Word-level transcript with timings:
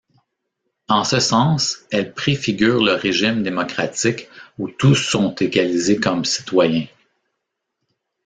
En 0.87 1.03
ce 1.03 1.19
sens, 1.19 1.81
elle 1.91 2.11
préfigure 2.15 2.81
le 2.83 2.93
régime 2.93 3.43
démocratique 3.43 4.29
où 4.57 4.67
tous 4.67 4.95
sont 4.95 5.35
égalisés 5.35 5.99
comme 5.99 6.25
citoyens. 6.25 6.87